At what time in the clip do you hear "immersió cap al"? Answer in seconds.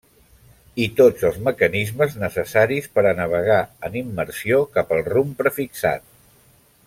4.03-5.07